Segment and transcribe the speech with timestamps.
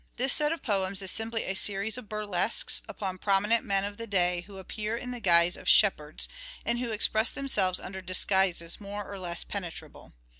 [0.17, 4.07] This set of poems is simply a series of burlesques upon prominent men of the
[4.07, 6.27] day, who appear in the guise of" shepherds,"
[6.65, 10.13] and who express themselves under disguises more or less penetrable.